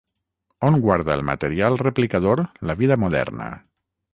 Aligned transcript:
On 0.69 0.77
guarda 0.85 1.17
el 1.17 1.21
material 1.27 1.77
replicador 1.83 2.43
la 2.71 2.77
vida 2.81 2.99
moderna? 3.07 3.51